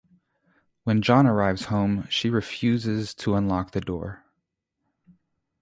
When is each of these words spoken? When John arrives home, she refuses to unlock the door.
When 0.83 1.03
John 1.03 1.27
arrives 1.27 1.65
home, 1.65 2.07
she 2.09 2.31
refuses 2.31 3.13
to 3.13 3.35
unlock 3.35 3.69
the 3.69 3.81
door. 3.81 4.23